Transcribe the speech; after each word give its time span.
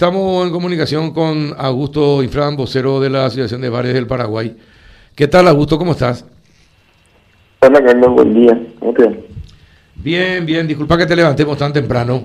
Estamos 0.00 0.46
en 0.46 0.52
comunicación 0.52 1.12
con 1.12 1.54
Augusto 1.58 2.22
Infran, 2.22 2.54
vocero 2.54 3.00
de 3.00 3.10
la 3.10 3.24
Asociación 3.24 3.60
de 3.60 3.68
Bares 3.68 3.94
del 3.94 4.06
Paraguay. 4.06 4.56
¿Qué 5.16 5.26
tal, 5.26 5.48
Augusto? 5.48 5.76
¿Cómo 5.76 5.90
estás? 5.90 6.24
Hola, 7.58 7.82
Carlos, 7.84 8.12
buen 8.12 8.32
día. 8.32 8.62
¿Cómo? 8.78 9.16
Bien, 9.96 10.46
bien. 10.46 10.68
Disculpa 10.68 10.96
que 10.96 11.04
te 11.04 11.16
levantemos 11.16 11.58
tan 11.58 11.72
temprano. 11.72 12.22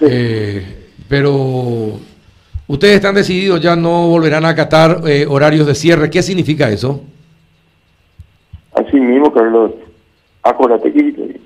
Sí. 0.00 0.06
Eh, 0.10 0.66
pero 1.08 2.00
ustedes 2.66 2.96
están 2.96 3.14
decididos, 3.14 3.60
ya 3.60 3.76
no 3.76 4.08
volverán 4.08 4.44
a 4.44 4.48
acatar 4.48 5.02
eh, 5.06 5.24
horarios 5.24 5.68
de 5.68 5.76
cierre. 5.76 6.10
¿Qué 6.10 6.20
significa 6.20 6.68
eso? 6.68 7.04
Así 8.74 8.98
mismo, 8.98 9.32
Carlos. 9.32 9.70
Acuérdate 10.42 10.92
que, 10.92 11.38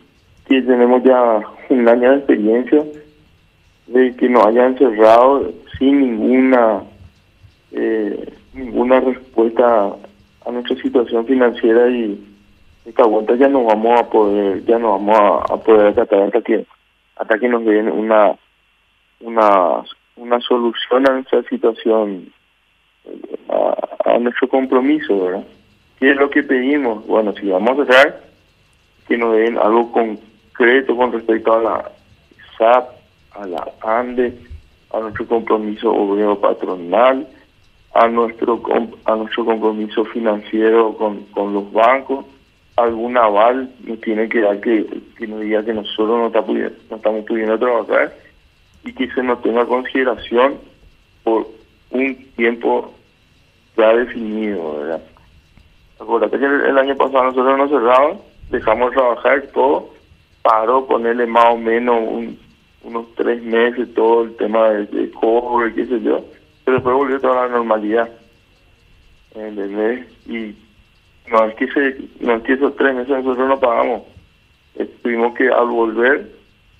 que 0.48 0.62
tenemos 0.62 1.02
ya 1.04 1.40
un 1.68 1.86
año 1.86 2.10
de 2.10 2.16
experiencia 2.16 2.82
de 3.92 4.16
que 4.16 4.28
nos 4.28 4.46
hayan 4.46 4.76
cerrado 4.78 5.52
sin 5.78 6.00
ninguna 6.00 6.82
eh, 7.72 8.32
ninguna 8.54 9.00
respuesta 9.00 9.94
a 10.46 10.50
nuestra 10.50 10.76
situación 10.76 11.26
financiera 11.26 11.88
y 11.90 12.18
esta 12.86 13.04
vuelta 13.04 13.34
ya 13.36 13.48
no 13.48 13.64
vamos 13.64 14.00
a 14.00 14.08
poder 14.08 14.64
ya 14.64 14.78
no 14.78 14.92
vamos 14.92 15.44
a, 15.50 15.56
poder 15.58 15.88
acatar 15.88 16.22
hasta 16.22 16.40
que 16.42 16.66
hasta 17.16 17.38
que 17.38 17.48
nos 17.48 17.64
den 17.64 17.88
una 17.88 18.34
una 19.20 19.82
una 20.16 20.40
solución 20.40 21.08
a 21.08 21.12
nuestra 21.12 21.42
situación 21.44 22.32
a, 23.48 24.12
a 24.14 24.18
nuestro 24.18 24.48
compromiso 24.48 25.24
verdad 25.24 25.44
qué 26.00 26.10
es 26.12 26.16
lo 26.16 26.30
que 26.30 26.42
pedimos 26.42 27.06
bueno 27.06 27.32
si 27.34 27.48
vamos 27.48 27.78
a 27.78 27.84
cerrar 27.84 28.20
que 29.06 29.18
nos 29.18 29.34
den 29.34 29.58
algo 29.58 29.92
concreto 29.92 30.96
con 30.96 31.12
respecto 31.12 31.52
a 31.52 31.62
la 31.62 31.92
SAP 32.56 33.01
a 33.34 33.46
la 33.46 33.72
ANDE, 33.82 34.34
a 34.92 35.00
nuestro 35.00 35.26
compromiso 35.26 35.90
obrero 35.90 36.38
patronal, 36.40 37.26
a 37.94 38.08
nuestro 38.08 38.62
a 39.04 39.16
nuestro 39.16 39.44
compromiso 39.44 40.04
financiero 40.06 40.96
con, 40.96 41.24
con 41.26 41.52
los 41.52 41.70
bancos, 41.72 42.24
algún 42.76 43.16
aval 43.16 43.70
nos 43.84 44.00
tiene 44.00 44.28
que 44.28 44.40
dar 44.40 44.60
que, 44.60 44.86
que 45.16 45.26
nos 45.26 45.40
diga 45.40 45.64
que 45.64 45.74
nosotros 45.74 46.08
no, 46.08 46.26
está 46.28 46.44
pudiendo, 46.44 46.74
no 46.90 46.96
estamos 46.96 47.24
pudiendo 47.26 47.58
trabajar 47.58 48.14
y 48.84 48.92
que 48.92 49.08
se 49.10 49.22
nos 49.22 49.42
tenga 49.42 49.66
consideración 49.66 50.58
por 51.22 51.46
un 51.90 52.14
tiempo 52.36 52.92
ya 53.76 53.94
definido, 53.94 54.78
¿verdad? 54.78 55.02
Acuérdate 56.00 56.38
que 56.38 56.44
el, 56.44 56.60
el 56.62 56.78
año 56.78 56.96
pasado 56.96 57.24
nosotros 57.24 57.58
nos 57.58 57.70
cerramos, 57.70 58.18
dejamos 58.50 58.90
de 58.90 58.96
trabajar 58.96 59.42
todo, 59.54 59.90
paró 60.42 60.86
ponerle 60.86 61.26
más 61.26 61.46
o 61.50 61.56
menos 61.56 61.96
un 62.00 62.38
unos 62.84 63.06
tres 63.14 63.42
meses 63.42 63.92
todo 63.94 64.24
el 64.24 64.36
tema 64.36 64.70
de, 64.70 64.86
de 64.86 65.10
cobre, 65.12 65.72
qué 65.74 65.86
sé 65.86 66.00
yo, 66.00 66.24
pero 66.64 66.76
después 66.76 66.96
volvió 66.96 67.20
toda 67.20 67.46
la 67.46 67.56
normalidad. 67.56 68.08
¿Entendés? 69.34 70.06
Y 70.26 70.54
no 71.30 71.44
es 71.46 71.54
que, 71.54 71.66
se, 71.68 71.96
no 72.20 72.34
es 72.34 72.42
que 72.42 72.52
esos 72.54 72.76
tres 72.76 72.94
meses 72.94 73.08
nosotros 73.24 73.48
no 73.48 73.58
pagamos. 73.60 74.02
Eh, 74.76 74.88
tuvimos 75.02 75.34
que 75.34 75.48
al 75.48 75.66
volver 75.68 76.30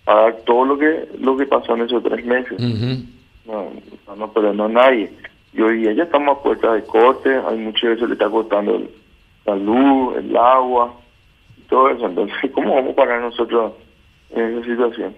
pagar 0.04 0.36
todo 0.44 0.64
lo 0.64 0.78
que 0.78 1.08
lo 1.20 1.36
que 1.36 1.46
pasó 1.46 1.74
en 1.76 1.82
esos 1.82 2.02
tres 2.02 2.24
meses. 2.24 2.58
No, 3.46 3.70
no, 4.08 4.16
no, 4.16 4.32
pero 4.32 4.52
no 4.52 4.68
nadie. 4.68 5.10
Y 5.54 5.60
hoy 5.60 5.78
día 5.78 5.92
ya 5.92 6.04
estamos 6.04 6.36
a 6.38 6.42
puerta 6.42 6.72
de 6.74 6.82
corte, 6.84 7.30
hay 7.46 7.58
muchas 7.58 7.90
veces 7.90 8.08
le 8.08 8.14
está 8.14 8.28
costando 8.28 8.76
el- 8.76 8.90
la 9.44 9.56
luz, 9.56 10.16
el 10.16 10.36
agua, 10.36 10.94
y 11.58 11.62
todo 11.62 11.90
eso. 11.90 12.06
Entonces, 12.06 12.36
¿cómo 12.52 12.74
vamos 12.74 12.92
a 12.92 12.96
pagar 12.96 13.20
nosotros 13.20 13.72
en 14.30 14.58
esa 14.58 14.66
situación? 14.66 15.14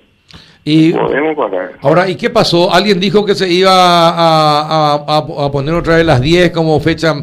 Y 0.67 0.93
Podemos 0.93 1.37
pagar. 1.37 1.73
ahora, 1.83 2.09
¿y 2.09 2.17
qué 2.17 2.31
pasó? 2.31 2.73
¿Alguien 2.73 2.99
dijo 2.99 3.25
que 3.27 3.35
se 3.35 3.51
iba 3.53 3.71
a, 3.71 4.61
a- 4.61 4.95
a- 5.07 5.47
a 5.47 5.51
poner 5.53 5.75
otra 5.75 5.97
vez 5.97 6.07
las 6.07 6.21
10 6.23 6.51
como 6.53 6.81
fecha 6.81 7.15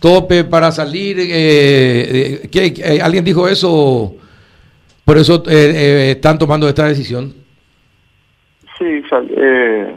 tope 0.00 0.44
para 0.44 0.72
salir? 0.72 1.18
Eh, 1.20 1.26
eh, 1.30 2.48
¿qué- 2.50 2.72
qué- 2.72 3.00
¿Alguien 3.02 3.24
dijo 3.24 3.46
eso? 3.48 4.14
Por 5.04 5.18
eso 5.18 5.42
eh, 5.46 5.72
eh, 5.74 6.10
están 6.12 6.38
tomando 6.38 6.66
esta 6.68 6.86
decisión. 6.86 7.34
Sí, 8.78 9.02
sal- 9.08 9.28
eh, 9.36 9.94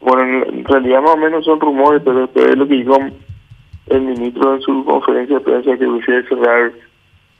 bueno, 0.00 0.44
en 0.46 0.64
realidad 0.64 1.00
más 1.02 1.14
o 1.14 1.16
menos 1.18 1.44
son 1.44 1.60
rumores, 1.60 2.02
pero 2.04 2.20
después 2.22 2.46
de 2.46 2.56
lo 2.56 2.66
que 2.66 2.74
dijo 2.74 2.96
el 3.88 4.00
ministro 4.02 4.54
en 4.56 4.60
su 4.62 4.84
conferencia 4.84 5.36
de 5.38 5.44
prensa 5.44 5.76
que 5.78 5.84
decide 5.84 6.28
cerrar 6.28 6.72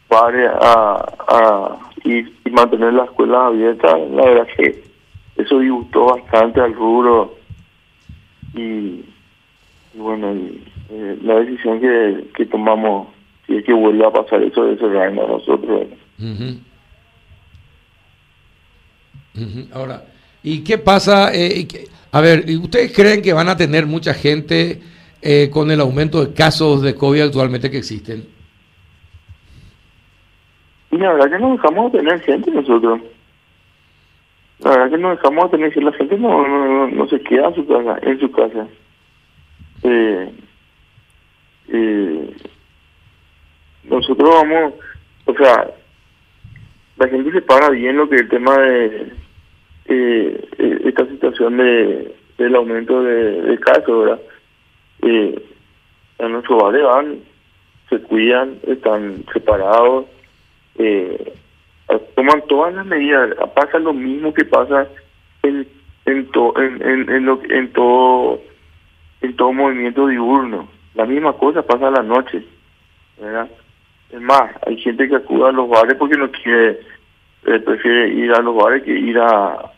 bares 0.08 0.50
a, 0.60 1.06
a, 1.28 1.76
y, 2.04 2.24
mantener 2.50 2.92
las 2.92 3.06
escuelas 3.08 3.38
abiertas, 3.48 3.94
la 4.10 4.24
verdad 4.24 4.46
que 4.56 4.82
eso 5.36 5.58
disgustó 5.60 6.06
bastante 6.06 6.60
al 6.60 6.74
rubro 6.74 7.34
y, 8.54 9.04
bueno, 9.94 10.32
eh, 10.91 11.18
la 11.22 11.36
decisión 11.41 11.80
que, 11.80 12.28
que 12.36 12.46
tomamos, 12.46 13.08
si 13.46 13.56
es 13.56 13.64
que 13.64 13.72
vuelve 13.72 14.04
a 14.04 14.10
pasar 14.10 14.42
eso 14.42 14.64
de 14.64 14.76
cerrarnos 14.76 15.28
nosotros, 15.28 15.86
Ujú. 16.18 16.58
Ujú. 19.34 19.66
Ahora, 19.72 20.04
¿y 20.42 20.60
qué 20.62 20.76
pasa? 20.78 21.34
Eh, 21.34 21.60
y 21.60 21.64
qué- 21.64 21.88
a 22.12 22.20
ver, 22.20 22.44
¿y 22.48 22.56
¿ustedes 22.58 22.92
creen 22.92 23.22
que 23.22 23.32
van 23.32 23.48
a 23.48 23.56
tener 23.56 23.86
mucha 23.86 24.12
gente 24.12 24.80
eh, 25.22 25.48
con 25.50 25.70
el 25.70 25.80
aumento 25.80 26.24
de 26.24 26.34
casos 26.34 26.82
de 26.82 26.94
COVID 26.94 27.22
actualmente 27.22 27.70
que 27.70 27.78
existen? 27.78 28.26
Y 30.92 30.98
la 30.98 31.12
verdad 31.12 31.30
que 31.30 31.38
no 31.38 31.53
dejamos 31.53 31.92
de 31.92 31.98
tener 31.98 32.20
gente 32.20 32.50
nosotros. 32.50 33.00
La 34.60 34.70
verdad 34.70 34.91
que 34.91 34.98
no 34.98 35.10
dejamos 35.10 35.44
de 35.44 35.50
tener 35.58 35.72
gente. 35.72 35.91
La 35.91 35.97
gente 35.97 36.19
no, 36.19 36.47
no, 36.47 36.66
no, 36.66 36.88
no 36.88 37.08
se 37.08 37.20
queda 37.20 37.48
en 37.48 37.54
su 37.54 37.66
casa. 37.66 37.98
En 38.03 38.20
su 38.20 38.30
casa. 38.30 38.66
Eh, 39.82 40.32
eh, 41.69 42.36
nosotros 43.84 44.30
vamos, 44.30 44.75
o 45.25 45.34
sea, 45.34 45.70
la 46.98 47.09
gente 47.09 47.32
se 47.32 47.42
para 47.42 47.70
bien 47.70 47.97
lo 47.97 48.09
que 48.09 48.16
el 48.16 48.28
tema 48.28 48.56
de 48.59 49.12
eh, 49.86 50.48
eh, 50.59 50.80
esta 50.84 51.06
situación 51.06 51.56
de 51.56 52.14
del 52.38 52.54
aumento 52.54 53.03
de, 53.03 53.42
de 53.42 53.59
casos, 53.59 54.04
¿verdad? 54.04 54.20
Eh, 55.03 55.42
en 56.19 56.32
nuestros 56.32 56.62
bares 56.62 56.82
van, 56.82 57.19
se 57.88 57.98
cuidan, 58.03 58.59
están 58.66 59.24
separados, 59.32 60.06
eh, 60.77 61.34
toman 62.15 62.43
todas 62.49 62.75
las 62.75 62.87
medidas. 62.87 63.31
Pasa 63.55 63.78
lo 63.78 63.93
mismo 63.93 64.33
que 64.34 64.44
pasa 64.44 64.87
en 65.43 65.66
en, 66.05 66.27
to- 66.33 66.55
en, 66.60 66.83
en, 66.83 67.25
lo- 67.27 67.41
en 67.49 67.72
todo 67.72 68.41
en 69.21 69.37
todo 69.37 69.53
movimiento 69.53 70.06
diurno. 70.09 70.69
La 70.94 71.05
misma 71.06 71.33
cosa 71.34 71.62
pasa 71.62 71.88
a 71.88 71.93
la 71.93 72.03
noche, 72.03 72.44
¿verdad? 73.21 73.49
Es 74.10 74.21
más, 74.21 74.53
hay 74.66 74.77
gente 74.78 75.09
que 75.09 75.16
acude 75.16 75.49
a 75.49 75.53
los 75.53 75.69
bares 75.69 75.94
porque 75.94 76.16
no 76.19 76.31
quiere, 76.31 76.81
eh, 77.47 77.59
prefiere 77.60 78.09
ir 78.09 78.33
a 78.33 78.41
los 78.43 78.54
bares 78.54 78.83
que 78.83 78.91
ir 78.91 79.16
a, 79.19 79.71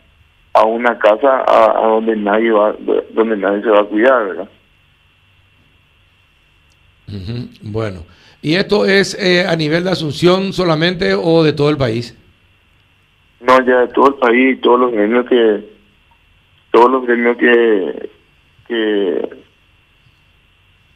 a 0.53 0.63
una 0.65 0.97
casa 0.97 1.45
a, 1.47 1.87
donde 1.87 2.15
nadie 2.17 2.51
va, 2.51 2.75
donde 3.13 3.37
nadie 3.37 3.61
se 3.61 3.69
va 3.69 3.81
a 3.81 3.85
cuidar, 3.85 4.25
¿verdad? 4.25 4.49
Bueno, 7.61 8.03
¿y 8.45 8.55
esto 8.57 8.85
es 8.85 9.17
eh, 9.19 9.43
a 9.47 9.55
nivel 9.55 9.83
de 9.83 9.89
Asunción 9.89 10.53
solamente 10.53 11.15
o 11.15 11.43
de 11.43 11.53
todo 11.53 11.71
el 11.71 11.77
país? 11.77 12.15
No, 13.39 13.57
ya 13.65 13.79
de 13.79 13.87
todo 13.87 14.09
el 14.09 14.13
país, 14.15 14.61
todos 14.61 14.79
los 14.81 14.91
gremios 14.91 15.25
que, 15.27 15.67
todos 16.69 16.91
los 16.91 17.07
gremios 17.07 17.37
que, 17.37 18.09
que, 18.67 19.29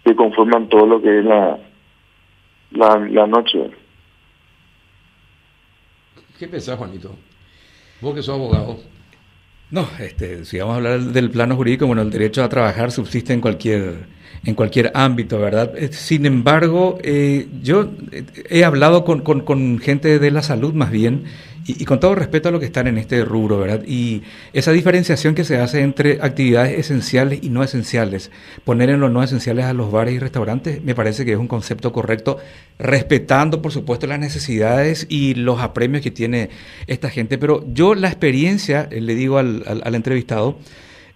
que 0.06 0.16
conforman 0.16 0.70
todo 0.70 0.86
lo 0.86 1.02
que 1.02 1.20
es 1.20 1.26
la, 1.26 1.58
la, 2.70 3.00
la 3.10 3.26
noche. 3.26 3.72
¿Qué 6.38 6.48
pensás, 6.48 6.78
Juanito? 6.78 7.16
Vos 8.00 8.14
que 8.14 8.22
sos 8.22 8.36
abogado. 8.36 8.78
No, 9.72 9.88
este, 10.00 10.46
si 10.46 10.58
vamos 10.58 10.74
a 10.74 10.78
hablar 10.78 11.00
del 11.02 11.30
plano 11.30 11.56
jurídico, 11.56 11.86
bueno, 11.86 12.02
el 12.02 12.10
derecho 12.10 12.44
a 12.44 12.50
trabajar 12.50 12.92
subsiste 12.92 13.34
en 13.34 13.42
cualquier, 13.42 14.08
en 14.44 14.56
cualquier 14.56 14.92
ámbito, 14.96 15.40
¿verdad? 15.40 15.74
Eh, 15.78 15.90
Sin 15.94 16.26
embargo, 16.26 16.98
eh, 17.04 17.48
yo 17.62 17.92
he 18.50 18.64
hablado 18.64 19.04
con- 19.06 19.22
con 19.22 19.78
gente 19.80 20.18
de 20.18 20.32
la 20.32 20.42
salud 20.42 20.74
más 20.74 20.90
bien, 20.90 21.26
y, 21.78 21.86
con 21.86 22.00
todo 22.00 22.16
respeto 22.16 22.50
a 22.50 22.52
lo 22.52 22.60
que 22.60 22.66
están 22.66 22.88
en 22.88 22.98
este 22.98 23.24
rubro, 23.26 23.60
¿verdad? 23.60 23.84
Y 23.86 24.24
esa 24.54 24.72
diferenciación 24.72 25.36
que 25.36 25.44
se 25.44 25.58
hace 25.58 25.82
entre 25.82 26.20
actividades 26.22 26.78
esenciales 26.80 27.40
y 27.42 27.50
no 27.50 27.64
esenciales, 27.64 28.32
poner 28.64 28.90
en 28.90 29.00
lo 29.00 29.10
no 29.10 29.22
esenciales 29.24 29.66
a 29.66 29.74
los 29.74 29.92
bares 29.92 30.14
y 30.14 30.20
restaurantes, 30.20 30.84
me 30.84 30.96
parece 30.96 31.26
que 31.26 31.34
es 31.34 31.38
un 31.38 31.48
concepto 31.48 31.92
correcto, 31.92 32.38
respetando, 32.80 33.62
por 33.62 33.72
supuesto, 33.72 34.08
las 34.08 34.20
necesidades 34.20 35.06
y 35.10 35.34
los 35.36 35.60
apremios 35.62 36.02
que 36.02 36.12
tiene 36.12 36.50
esta 36.88 37.10
gente. 37.10 37.38
Pero 37.38 37.66
yo 37.74 37.94
la 37.96 38.08
experiencia, 38.08 38.88
eh, 38.90 39.02
le 39.02 39.16
digo 39.16 39.38
al, 39.38 39.64
al- 39.68 39.82
al 39.86 39.96
entrevistado, 39.96 40.58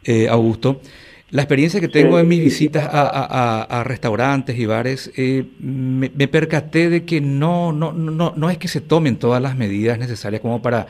eh, 0.04 0.28
Augusto, 0.28 0.82
la 1.34 1.42
experiencia 1.42 1.80
que 1.82 1.88
tengo 1.88 2.20
en 2.20 2.28
mis 2.28 2.40
visitas 2.42 2.86
a, 2.86 3.02
a- 3.02 3.26
a- 3.64 3.80
a 3.80 3.84
restaurantes 3.84 4.58
y 4.58 4.66
bares, 4.68 5.12
eh, 5.18 5.44
me, 5.60 6.12
me 6.16 6.28
percaté 6.28 6.90
de 6.90 7.04
que 7.06 7.22
no, 7.22 7.72
no, 7.74 7.92
no, 7.92 8.34
no 8.36 8.50
es 8.52 8.58
que 8.60 8.68
se 8.68 8.82
tomen 8.82 9.18
todas 9.18 9.42
las 9.42 9.56
medidas 9.58 9.98
necesarias 9.98 10.42
como 10.42 10.62
para 10.62 10.86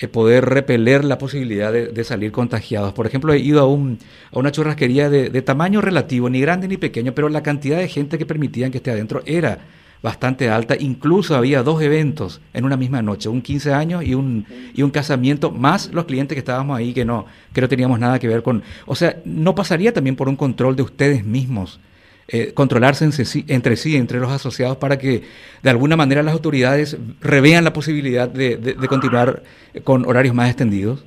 eh, 0.00 0.08
poder 0.08 0.46
repeler 0.46 1.04
la 1.04 1.16
posibilidad 1.18 1.72
de, 1.72 2.04
salir 2.04 2.32
contagiados. 2.32 2.92
Por 2.92 3.06
ejemplo, 3.06 3.32
he 3.32 3.38
ido 3.38 3.60
a, 3.60 3.68
un, 3.68 3.98
a 4.32 4.38
una 4.40 4.50
churrasquería 4.50 5.08
de, 5.08 5.30
de, 5.30 5.42
tamaño 5.42 5.80
relativo, 5.80 6.28
ni 6.28 6.40
grande 6.40 6.66
ni 6.66 6.76
pequeño, 6.76 7.14
pero 7.14 7.28
la 7.28 7.44
cantidad 7.44 7.78
de 7.78 7.86
gente 7.88 8.18
que 8.18 8.26
permitían 8.26 8.72
que 8.72 8.78
esté 8.78 8.90
adentro 8.90 9.22
era 9.26 9.60
bastante 10.04 10.50
alta. 10.50 10.76
Incluso 10.78 11.34
había 11.34 11.62
dos 11.62 11.80
eventos 11.80 12.42
en 12.52 12.66
una 12.66 12.76
misma 12.76 13.00
noche, 13.00 13.30
un 13.30 13.40
15 13.40 13.72
años 13.72 14.04
y 14.04 14.12
un, 14.12 14.44
y 14.74 14.82
un 14.82 14.90
casamiento, 14.90 15.50
más 15.50 15.90
los 15.94 16.04
clientes 16.04 16.36
que 16.36 16.40
estábamos 16.40 16.76
ahí 16.76 16.92
que 16.92 17.06
no, 17.06 17.24
que 17.54 17.62
no 17.62 17.68
teníamos 17.68 17.98
nada 17.98 18.18
que 18.18 18.28
ver 18.28 18.42
con... 18.42 18.62
O 18.84 18.94
sea, 18.94 19.16
¿no 19.24 19.54
pasaría 19.54 19.94
también 19.94 20.14
por 20.14 20.28
un 20.28 20.36
control 20.36 20.76
de 20.76 20.82
ustedes 20.82 21.24
mismos? 21.24 21.80
Eh, 22.28 22.52
controlarse 22.52 23.04
entre 23.04 23.76
sí, 23.76 23.96
entre 23.96 24.20
los 24.20 24.30
asociados, 24.30 24.76
para 24.76 24.98
que 24.98 25.22
de 25.62 25.70
alguna 25.70 25.96
manera 25.96 26.22
las 26.22 26.34
autoridades 26.34 26.98
revean 27.22 27.64
la 27.64 27.72
posibilidad 27.72 28.28
de, 28.28 28.56
de, 28.58 28.88
continuar 28.88 29.42
con 29.84 30.04
horarios 30.04 30.34
más 30.34 30.48
extendidos? 30.50 31.04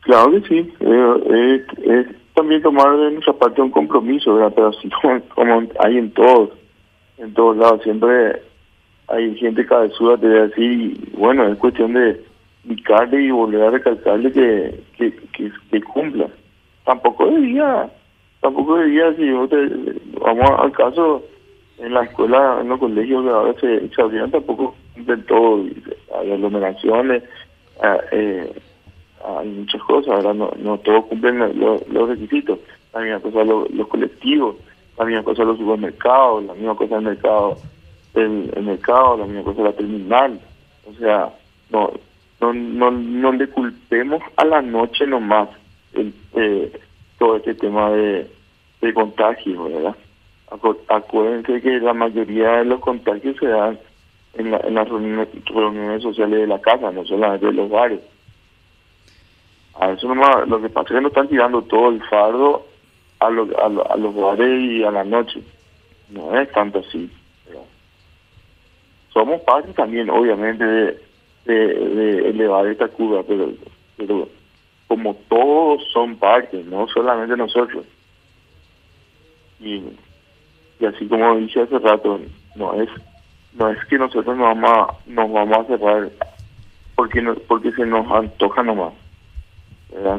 Claro 0.00 0.30
que 0.30 0.48
sí. 0.48 0.72
Eh, 0.80 1.66
es 1.84 2.06
también 2.34 2.60
tomar 2.60 2.98
de 2.98 3.12
nuestra 3.12 3.32
parte 3.32 3.62
un 3.62 3.70
compromiso, 3.70 4.38
pero 4.54 4.68
así 4.68 4.90
como 5.34 5.62
hay 5.80 5.96
en 5.96 6.10
todos 6.10 6.50
en 7.18 7.34
todos 7.34 7.56
lados. 7.56 7.82
Siempre 7.82 8.42
hay 9.08 9.34
gente 9.36 9.66
cabezuda, 9.66 10.16
te 10.16 10.28
voy 10.28 10.38
a 10.38 10.46
decir, 10.46 10.72
y 10.72 11.10
bueno, 11.16 11.46
es 11.46 11.58
cuestión 11.58 11.94
de 11.94 12.20
picarle 12.66 13.22
y 13.22 13.30
volver 13.30 13.62
a 13.62 13.70
recalcarle 13.70 14.32
que, 14.32 14.80
que, 15.70 15.82
cumpla. 15.82 16.28
Tampoco 16.84 17.26
debía, 17.26 17.90
tampoco 18.40 18.76
debía, 18.76 19.14
si 19.14 19.30
vamos 19.30 20.50
al 20.58 20.72
caso, 20.72 21.22
en 21.78 21.92
la 21.92 22.04
escuela, 22.04 22.58
en 22.60 22.68
los 22.68 22.78
colegios 22.78 23.24
que 23.24 23.30
ahora 23.30 23.54
se, 23.60 23.88
se 23.88 24.28
tampoco 24.28 24.74
cumplen 24.94 25.22
todo, 25.26 25.64
hay 26.18 26.32
aglomeraciones, 26.32 27.22
ah, 27.82 27.98
eh, 28.12 28.52
hay 29.24 29.48
muchas 29.48 29.82
cosas, 29.82 30.14
ahora 30.14 30.34
no, 30.34 30.50
no 30.58 30.78
todos 30.78 31.06
cumplen 31.06 31.38
los, 31.58 32.08
requisitos, 32.08 32.58
también 32.92 33.20
cosa 33.20 33.44
los, 33.44 33.70
los 33.70 33.88
colectivos 33.88 34.56
la 34.98 35.04
misma 35.04 35.22
cosa 35.22 35.44
los 35.44 35.58
supermercados, 35.58 36.44
la 36.44 36.54
misma 36.54 36.74
cosa 36.76 36.96
el 36.96 37.02
mercado, 37.02 37.58
el, 38.14 38.62
mercado, 38.62 39.16
la 39.18 39.26
misma 39.26 39.42
cosa 39.42 39.62
la 39.62 39.72
terminal. 39.72 40.40
O 40.86 40.94
sea, 40.94 41.30
no, 41.70 41.92
no, 42.40 42.52
no, 42.52 42.90
no 42.90 43.32
le 43.32 43.48
culpemos 43.48 44.22
a 44.36 44.44
la 44.44 44.62
noche 44.62 45.06
nomás 45.06 45.48
el, 45.94 46.12
eh, 46.34 46.72
todo 47.18 47.36
este 47.36 47.54
tema 47.54 47.90
de, 47.90 48.30
de 48.80 48.94
contagio, 48.94 49.64
¿verdad? 49.64 49.96
acuérdense 50.88 51.60
que 51.60 51.80
la 51.80 51.94
mayoría 51.94 52.58
de 52.58 52.64
los 52.64 52.80
contagios 52.80 53.36
se 53.38 53.46
dan 53.46 53.78
en, 54.34 54.50
la, 54.50 54.58
en 54.58 54.74
las 54.74 54.88
reuniones, 54.88 56.02
sociales 56.02 56.40
de 56.40 56.46
la 56.46 56.60
casa, 56.60 56.90
no 56.90 57.04
solamente 57.04 57.46
de 57.46 57.52
los 57.52 57.70
bares. 57.70 58.00
A 59.80 59.90
eso 59.90 60.06
nomás, 60.06 60.46
lo 60.48 60.60
que 60.60 60.68
pasa 60.68 60.88
es 60.88 60.94
que 60.96 61.00
no 61.00 61.08
están 61.08 61.28
tirando 61.28 61.62
todo 61.62 61.88
el 61.88 62.02
fardo 62.04 62.66
a, 63.24 63.92
a, 63.92 63.96
los 63.96 64.14
bares 64.14 64.60
y 64.62 64.84
a 64.84 64.90
la 64.90 65.04
noche. 65.04 65.42
No 66.10 66.38
es 66.38 66.50
tanto 66.52 66.80
así. 66.80 67.10
Somos 69.12 69.40
parte 69.42 69.72
también, 69.72 70.10
obviamente, 70.10 70.64
de, 70.64 70.98
de, 71.46 72.28
elevar 72.30 72.66
esta 72.66 72.88
curva, 72.88 73.22
pero, 73.22 73.52
pero 73.96 74.28
como 74.88 75.14
todos 75.28 75.84
son 75.92 76.16
parte, 76.16 76.62
no 76.64 76.88
solamente 76.88 77.36
nosotros. 77.36 77.84
Y, 79.60 79.82
y 80.80 80.84
así 80.84 81.06
como 81.06 81.36
dije 81.36 81.62
hace 81.62 81.78
rato, 81.78 82.20
no 82.56 82.80
es 82.82 82.88
no 83.54 83.70
es 83.70 83.84
que 83.86 83.98
nosotros 83.98 84.36
nos 84.36 84.46
vamos 84.60 84.70
a, 84.70 84.86
nos 85.06 85.32
vamos 85.32 85.58
a 85.58 85.64
cerrar 85.64 86.10
porque 86.96 87.22
no, 87.22 87.34
porque 87.34 87.72
se 87.72 87.86
nos 87.86 88.10
antoja 88.10 88.62
nomás. 88.62 88.92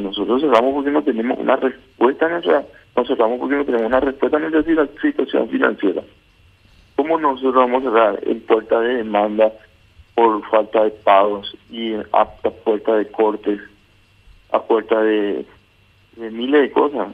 Nosotros 0.01 0.41
cerramos 0.41 0.73
porque 0.73 0.91
no 0.91 1.03
tenemos 1.03 1.37
una 1.37 1.57
respuesta 1.57 2.25
en 2.27 2.31
nuestra 2.31 2.65
nos 2.95 3.07
cerramos 3.07 3.39
porque 3.39 3.55
no 3.55 3.65
tenemos 3.65 3.87
una 3.87 3.99
respuesta 3.99 4.37
en 4.37 4.51
nuestra 4.51 4.87
situación 5.01 5.49
financiera. 5.49 6.01
¿Cómo 6.95 7.19
nosotros 7.19 7.55
vamos 7.55 7.83
a 7.83 7.89
cerrar 7.89 8.19
en 8.25 8.39
puerta 8.41 8.79
de 8.79 8.95
demanda 8.95 9.51
por 10.13 10.47
falta 10.49 10.85
de 10.85 10.91
pagos 10.91 11.55
y 11.69 11.93
a, 11.93 12.25
puerta 12.63 12.95
de 12.95 13.07
cortes, 13.07 13.59
a 14.51 14.61
puerta 14.61 15.01
de, 15.01 15.45
miles 16.17 16.61
de 16.61 16.71
cosas? 16.71 17.09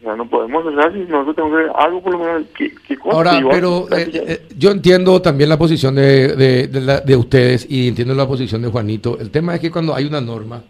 Ya 0.00 0.14
no 0.14 0.28
podemos 0.28 0.64
cerrar 0.64 0.92
si 0.92 1.00
nosotros 1.00 1.34
tenemos 1.34 1.58
que 1.58 1.82
algo 1.82 2.02
por 2.02 2.12
lo 2.12 2.18
menos 2.18 2.46
que, 2.56 2.72
que 2.74 2.96
Ahora, 3.10 3.40
pero 3.50 3.88
eh, 3.90 4.10
eh, 4.12 4.46
yo 4.56 4.70
entiendo 4.70 5.20
también 5.20 5.48
la 5.48 5.58
posición 5.58 5.94
de, 5.94 6.36
de, 6.36 6.68
de, 6.68 7.00
de 7.00 7.16
ustedes 7.16 7.66
y 7.68 7.88
entiendo 7.88 8.14
la 8.14 8.28
posición 8.28 8.62
de 8.62 8.68
Juanito. 8.68 9.18
El 9.18 9.30
tema 9.30 9.54
es 9.54 9.60
que 9.60 9.70
cuando 9.70 9.94
hay 9.94 10.04
una 10.04 10.20
norma, 10.20 10.62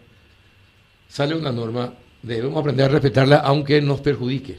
sale 1.09 1.35
una 1.35 1.51
norma, 1.51 1.93
debemos 2.25 2.59
aprender 2.59 2.87
a 2.87 2.89
respetarla 2.89 3.37
aunque 3.37 3.81
nos 3.81 4.01
perjudique 4.01 4.57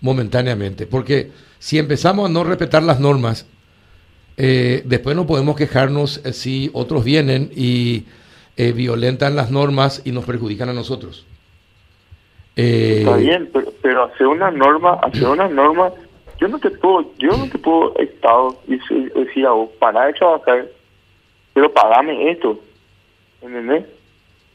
momentáneamente. 0.00 0.86
Porque 0.86 1.30
si 1.58 1.78
empezamos 1.78 2.28
a 2.28 2.32
no 2.32 2.44
respetar 2.44 2.82
las 2.82 3.00
normas, 3.00 3.46
eh, 4.36 4.82
después 4.84 5.16
no 5.16 5.26
podemos 5.26 5.56
quejarnos 5.56 6.24
eh, 6.24 6.32
si 6.32 6.70
otros 6.72 7.04
vienen 7.04 7.50
y 7.54 8.04
eh, 8.56 8.72
violentan 8.72 9.34
las 9.34 9.50
normas 9.50 10.02
y 10.04 10.12
nos 10.12 10.24
perjudican 10.24 10.68
a 10.68 10.72
nosotros. 10.72 11.26
Está 12.54 13.16
bien, 13.16 13.48
pero, 13.82 14.04
hacer 14.04 14.26
una 14.26 14.50
norma, 14.50 14.94
hacer 15.02 15.28
una 15.28 15.48
norma, 15.48 15.92
yo 16.40 16.48
no 16.48 16.58
te 16.58 16.70
puedo, 16.70 17.08
yo 17.18 17.36
no 17.36 17.48
te 17.48 17.56
puedo 17.56 17.96
estado 17.98 18.60
decir, 18.66 19.12
decir 19.12 19.46
a 19.46 19.52
vos, 19.52 19.70
para 19.78 20.06
de 20.06 20.12
trabajar, 20.14 20.66
pero 21.54 21.72
pagame 21.72 22.32
esto, 22.32 22.58
¿entendés? 23.42 23.84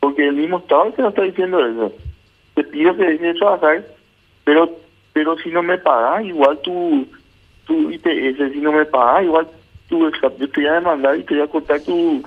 Porque 0.01 0.27
el 0.27 0.35
mismo 0.35 0.57
Estado 0.57 0.91
te 0.91 1.01
lo 1.01 1.09
está 1.09 1.21
diciendo 1.21 1.65
eso 1.65 1.93
te 2.55 2.63
pido 2.63 2.95
que 2.95 3.03
dejes 3.03 3.21
de 3.21 3.33
trabajar, 3.35 3.83
pero 4.43 4.83
pero 5.13 5.37
si 5.37 5.49
no 5.49 5.61
me 5.61 5.77
pagas, 5.77 6.25
igual 6.25 6.59
tu, 6.63 7.07
tu 7.65 7.91
IPS, 7.91 8.51
si 8.51 8.59
no 8.59 8.71
me 8.71 8.85
pagas, 8.85 9.23
igual 9.23 9.47
tu, 9.87 9.99
yo 9.99 10.49
te 10.49 10.61
voy 10.61 10.67
a 10.67 10.73
demandar 10.73 11.17
y 11.17 11.23
te 11.23 11.35
voy 11.35 11.43
a 11.43 11.47
cortar 11.47 11.79
tu, 11.81 12.23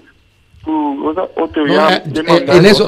tu 0.64 1.00
cosa, 1.02 1.22
o 1.36 1.48
te 1.48 1.60
voy 1.60 1.74
a 1.74 2.00
demandar. 2.06 2.56
En 2.56 2.64
eso, 2.64 2.86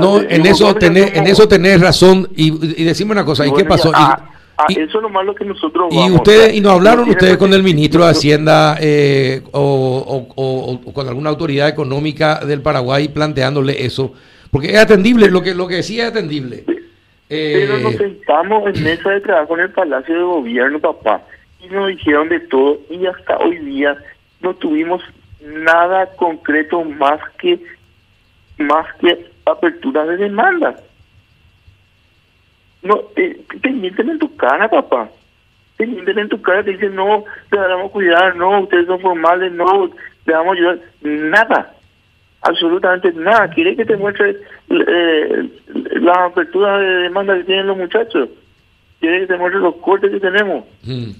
no, 0.00 0.20
en 0.20 0.46
eso 0.46 0.74
tenés, 0.74 1.14
en 1.14 1.26
eso 1.26 1.46
tenés 1.46 1.80
razón, 1.80 2.26
y, 2.34 2.48
y 2.80 2.84
decime 2.84 3.12
una 3.12 3.24
cosa, 3.24 3.46
¿y, 3.46 3.52
qué 3.52 3.66
pasó? 3.66 3.92
Ah, 3.94 4.30
eso 4.68 4.98
es 4.98 5.02
lo 5.02 5.08
malo 5.08 5.34
que 5.34 5.44
nosotros 5.44 5.88
y 5.90 6.10
ustedes 6.10 6.54
y 6.54 6.60
no 6.60 6.72
hablaron 6.72 7.08
ustedes 7.08 7.38
con 7.38 7.54
el 7.54 7.62
ministro 7.62 8.04
de 8.04 8.10
Hacienda 8.10 8.76
eh, 8.78 9.42
o, 9.52 10.28
o, 10.36 10.72
o, 10.84 10.92
con 10.92 11.08
alguna 11.08 11.30
autoridad 11.30 11.66
económica 11.66 12.40
del 12.44 12.60
Paraguay 12.60 13.08
planteándole 13.08 13.86
eso 13.86 14.12
porque 14.50 14.68
es 14.70 14.78
atendible, 14.78 15.30
lo 15.30 15.42
que, 15.42 15.54
lo 15.54 15.68
que 15.68 15.76
decía 15.76 16.04
es 16.04 16.10
atendible. 16.10 16.64
Pero 17.28 17.78
nos 17.78 17.94
eh, 17.94 17.98
sentamos 17.98 18.66
en 18.74 18.82
mesa 18.82 19.10
de 19.10 19.20
trabajo 19.20 19.54
en 19.54 19.64
el 19.64 19.70
Palacio 19.70 20.14
de 20.14 20.22
Gobierno, 20.22 20.80
papá, 20.80 21.22
y 21.60 21.68
nos 21.68 21.88
dijeron 21.88 22.28
de 22.28 22.40
todo, 22.40 22.80
y 22.90 23.06
hasta 23.06 23.38
hoy 23.38 23.58
día 23.58 23.96
no 24.40 24.54
tuvimos 24.54 25.02
nada 25.40 26.06
concreto 26.16 26.82
más 26.84 27.20
que 27.38 27.60
más 28.58 28.86
que 28.96 29.30
apertura 29.46 30.04
de 30.06 30.16
demanda. 30.16 30.76
No, 32.82 32.96
te, 33.14 33.40
te 33.62 33.70
mienten 33.70 34.10
en 34.10 34.18
tu 34.18 34.36
cara, 34.36 34.68
papá. 34.68 35.08
Te 35.76 35.86
mienten 35.86 36.18
en 36.18 36.28
tu 36.28 36.42
cara, 36.42 36.64
te 36.64 36.72
dicen, 36.72 36.94
no, 36.94 37.24
te 37.48 37.56
vamos 37.56 37.90
a 37.90 37.92
cuidar, 37.92 38.36
no, 38.36 38.60
ustedes 38.60 38.86
son 38.86 39.00
formales, 39.00 39.52
no, 39.52 39.90
te 40.24 40.32
vamos 40.32 40.56
a 40.56 40.58
ayudar. 40.58 40.80
Nada 41.02 41.74
absolutamente 42.42 43.12
nada. 43.12 43.50
Quiere 43.50 43.76
que 43.76 43.84
te 43.84 43.96
muestre 43.96 44.36
eh, 44.70 45.48
la 46.00 46.26
apertura 46.26 46.78
de 46.78 46.94
demanda 47.02 47.36
que 47.36 47.44
tienen 47.44 47.66
los 47.66 47.76
muchachos. 47.76 48.28
Quiere 49.00 49.20
que 49.20 49.26
te 49.28 49.38
muestre 49.38 49.60
los 49.60 49.76
cortes 49.76 50.10
que 50.10 50.20
tenemos. 50.20 50.64
Mm. 50.82 51.10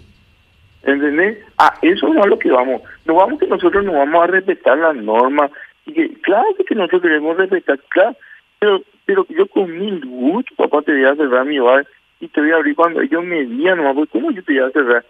¿Entendés? 0.82 1.38
A 1.58 1.74
eso 1.82 2.08
no 2.08 2.24
es 2.24 2.30
lo 2.30 2.38
que 2.38 2.50
vamos. 2.50 2.82
No 3.04 3.14
vamos 3.14 3.38
que 3.38 3.46
nosotros 3.46 3.84
no 3.84 3.92
vamos 3.92 4.22
a 4.22 4.26
respetar 4.28 4.78
las 4.78 4.96
normas. 4.96 5.50
Y 5.86 5.92
que, 5.92 6.12
claro 6.20 6.46
que 6.66 6.74
nosotros 6.74 7.02
queremos 7.02 7.36
respetar, 7.36 7.78
claro. 7.88 8.16
Pero, 8.58 8.82
pero 9.04 9.26
yo 9.30 9.46
con 9.46 9.78
mil 9.78 10.04
gusto, 10.04 10.54
papá, 10.56 10.82
te 10.82 10.92
voy 10.92 11.04
a 11.04 11.16
cerrar 11.16 11.46
mi 11.46 11.58
bar 11.58 11.86
y 12.20 12.28
te 12.28 12.40
voy 12.40 12.50
a 12.50 12.56
abrir 12.56 12.76
cuando 12.76 13.00
ellos 13.00 13.24
me 13.24 13.44
digan, 13.44 13.78
pues, 13.94 14.08
¿cómo 14.10 14.30
yo 14.30 14.42
te 14.42 14.52
voy 14.52 14.68
a 14.68 14.70
cerrar? 14.70 15.04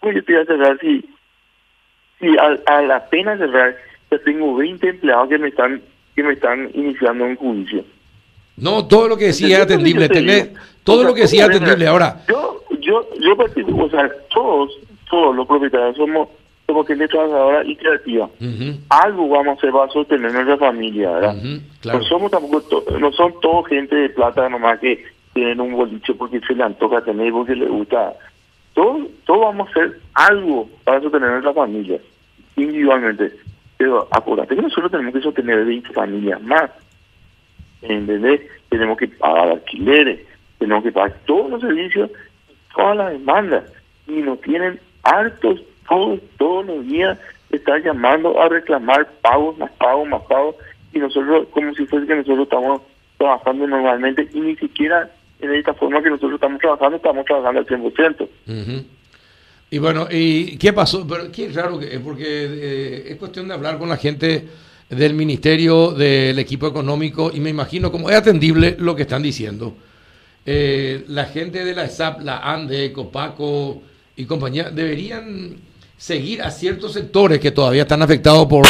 ¿Cómo 0.00 0.12
yo 0.12 0.24
te 0.24 0.32
voy 0.32 0.42
a 0.42 0.46
cerrar 0.46 0.78
si, 0.80 1.04
si 2.18 2.36
a, 2.38 2.58
a 2.66 2.82
la 2.82 3.08
pena 3.08 3.36
cerrar 3.36 3.76
ya 4.10 4.18
tengo 4.18 4.56
20 4.56 4.88
empleados 4.88 5.28
que 5.28 5.38
me 5.38 5.48
están 5.48 5.82
que 6.14 6.22
me 6.22 6.32
están 6.32 6.70
iniciando 6.74 7.24
un 7.24 7.36
juicio. 7.36 7.84
No, 8.56 8.86
todo 8.86 9.08
lo 9.08 9.16
que 9.16 9.26
decía 9.26 9.58
es 9.58 9.62
atendible, 9.62 10.08
tener, 10.08 10.52
todo 10.82 11.04
lo 11.04 11.14
que 11.14 11.22
decía 11.22 11.44
es 11.44 11.50
atendible. 11.50 11.86
Ahora, 11.86 12.22
yo, 12.28 12.64
yo, 12.80 13.08
yo 13.20 13.36
o 13.36 13.90
sea, 13.90 14.10
todos, 14.34 14.72
todos 15.08 15.36
los 15.36 15.46
propietarios 15.46 15.96
somos 15.96 16.28
somos 16.66 16.86
gente 16.86 17.08
trabajadora 17.08 17.64
y 17.64 17.76
creativa. 17.76 18.28
Algo 18.90 19.28
vamos 19.28 19.48
a 19.48 19.58
hacer 19.58 19.70
para 19.70 19.90
sostener 19.90 20.32
nuestra 20.32 20.58
familia, 20.58 21.10
¿verdad? 21.12 21.36
No 21.84 22.02
somos 22.02 22.30
tampoco, 22.30 22.84
no 22.98 23.12
son 23.12 23.32
todos 23.40 23.68
gente 23.68 23.94
de 23.94 24.10
plata 24.10 24.48
nomás 24.48 24.78
que 24.80 25.02
tienen 25.32 25.60
un 25.60 25.72
boliche 25.72 26.12
porque 26.14 26.40
se 26.40 26.54
le 26.54 26.64
antoja 26.64 27.00
tener, 27.02 27.32
porque 27.32 27.54
le 27.54 27.68
gusta. 27.68 28.12
Todos, 28.74 29.06
todos 29.24 29.40
vamos 29.40 29.68
a 29.68 29.70
hacer 29.70 30.00
algo 30.14 30.68
para 30.84 31.00
sostener 31.00 31.30
nuestra 31.30 31.54
familia, 31.54 31.98
individualmente 32.56 33.32
Pero 33.78 34.08
acuérdate 34.10 34.56
que 34.56 34.62
nosotros 34.62 34.90
tenemos 34.90 35.14
que 35.14 35.22
sostener 35.22 35.64
20 35.64 35.92
familias 35.92 36.42
más. 36.42 36.70
¿Entendés? 37.80 38.42
Tenemos 38.68 38.98
que 38.98 39.08
pagar 39.08 39.50
alquileres, 39.50 40.20
tenemos 40.58 40.82
que 40.82 40.92
pagar 40.92 41.16
todos 41.26 41.50
los 41.50 41.60
servicios, 41.60 42.10
todas 42.74 42.96
las 42.96 43.12
demandas. 43.12 43.64
Y 44.08 44.20
nos 44.20 44.40
tienen 44.40 44.80
hartos 45.04 45.62
todos, 45.88 46.20
todos 46.36 46.66
los 46.66 46.86
días 46.86 47.18
estar 47.50 47.82
llamando 47.82 48.40
a 48.40 48.48
reclamar 48.48 49.08
pagos, 49.22 49.56
más 49.58 49.70
pagos, 49.72 50.08
más 50.08 50.22
pagos. 50.22 50.56
Y 50.92 50.98
nosotros, 50.98 51.46
como 51.52 51.72
si 51.74 51.86
fuese 51.86 52.06
que 52.06 52.16
nosotros 52.16 52.42
estamos 52.42 52.82
trabajando 53.16 53.66
normalmente 53.66 54.28
y 54.32 54.40
ni 54.40 54.56
siquiera 54.56 55.10
en 55.40 55.54
esta 55.54 55.72
forma 55.74 56.02
que 56.02 56.10
nosotros 56.10 56.34
estamos 56.34 56.60
trabajando, 56.60 56.96
estamos 56.96 57.24
trabajando 57.24 57.60
al 57.60 57.66
100%. 57.66 58.28
Y 59.70 59.78
bueno, 59.78 60.08
¿y 60.10 60.56
qué 60.56 60.72
pasó? 60.72 61.06
Pero 61.06 61.30
qué 61.30 61.48
raro 61.50 61.78
que 61.78 61.94
es, 61.94 62.00
porque 62.00 62.24
eh, 62.26 63.06
es 63.10 63.16
cuestión 63.16 63.48
de 63.48 63.54
hablar 63.54 63.78
con 63.78 63.88
la 63.88 63.98
gente 63.98 64.46
del 64.88 65.14
ministerio, 65.14 65.92
del 65.92 66.38
equipo 66.38 66.66
económico, 66.66 67.30
y 67.32 67.40
me 67.40 67.50
imagino 67.50 67.92
como 67.92 68.08
es 68.08 68.16
atendible 68.16 68.76
lo 68.78 68.96
que 68.96 69.02
están 69.02 69.22
diciendo. 69.22 69.76
Eh, 70.46 71.04
la 71.08 71.26
gente 71.26 71.62
de 71.62 71.74
la 71.74 71.84
ESAP, 71.84 72.22
la 72.22 72.38
ANDE, 72.38 72.90
Copaco 72.92 73.82
y 74.16 74.24
compañía 74.24 74.70
deberían 74.70 75.56
seguir 75.98 76.40
a 76.40 76.50
ciertos 76.50 76.94
sectores 76.94 77.38
que 77.38 77.50
todavía 77.50 77.82
están 77.82 78.00
afectados 78.00 78.46
por 78.46 78.66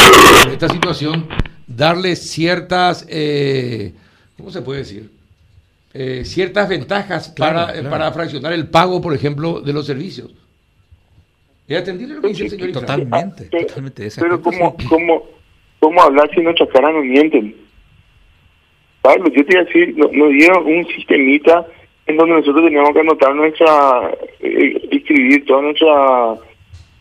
esta 0.51 0.67
situación, 0.67 1.29
darle 1.65 2.17
ciertas, 2.17 3.05
eh, 3.07 3.93
¿cómo 4.35 4.51
se 4.51 4.61
puede 4.61 4.79
decir? 4.79 5.09
Eh, 5.93 6.23
ciertas 6.25 6.67
ventajas 6.67 7.29
para, 7.29 7.73
para 7.89 8.11
fraccionar 8.11 8.51
el 8.51 8.67
pago, 8.67 8.99
por 9.01 9.13
ejemplo, 9.13 9.61
de 9.61 9.71
los 9.71 9.85
servicios. 9.85 10.31
¿Es 11.69 11.77
atendible 11.81 12.15
lo 12.15 12.21
que 12.21 12.27
dice 12.29 12.43
el 12.45 12.49
señor 12.49 12.71
Totalmente, 12.71 13.47
Pero- 13.51 13.67
totalmente. 13.67 14.05
ese 14.07 14.19
Pero 14.21 14.41
¿cómo, 14.41 14.75
cómo, 14.89 15.23
¿cómo 15.79 16.01
hablar 16.01 16.29
si 16.33 16.41
nuestra 16.41 16.67
cara 16.67 16.91
no 16.91 17.01
mienten? 17.03 17.55
Pablo, 19.01 19.29
yo 19.29 19.45
te 19.45 19.53
iba 19.53 19.61
a 19.61 19.65
decir, 19.65 19.95
no- 19.97 20.09
nos 20.11 20.29
dieron 20.31 20.65
un 20.65 20.85
sistemita 20.87 21.65
en 22.07 22.17
donde 22.17 22.35
nosotros 22.35 22.65
teníamos 22.65 22.91
que 22.91 22.99
anotar 22.99 23.35
nuestra, 23.35 24.11
eh, 24.41 24.87
escribir 24.91 25.45
toda 25.45 25.61
nuestra, 25.61 26.35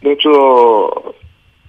nuestro, 0.02 1.14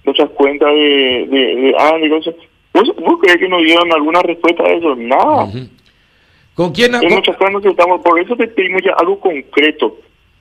nuestras 0.04 0.30
cuentas 0.30 0.68
de, 0.68 1.26
de, 1.30 1.38
de, 1.56 1.74
ah, 1.78 1.96
de 1.98 2.10
cosas. 2.10 2.34
¿Vos, 2.74 2.92
¿Vos 3.00 3.18
crees 3.22 3.38
que 3.38 3.48
nos 3.48 3.62
dieron 3.62 3.90
alguna 3.92 4.20
respuesta 4.22 4.62
a 4.62 4.68
eso? 4.72 4.94
Nada. 4.94 5.48
¿Con 6.54 6.72
quién? 6.72 6.94
En 6.94 7.00
con- 7.00 7.14
muchas 7.14 7.36
cosas 7.36 7.52
nos 7.54 7.64
estamos, 7.64 8.00
por 8.02 8.20
eso 8.20 8.36
te 8.36 8.46
pedimos 8.46 8.82
ya 8.84 8.92
algo 8.98 9.18
concreto, 9.18 9.96